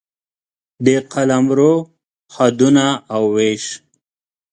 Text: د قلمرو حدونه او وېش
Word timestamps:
د 0.85 0.87
قلمرو 1.13 1.73
حدونه 2.35 2.85
او 3.13 3.23
وېش 3.35 3.65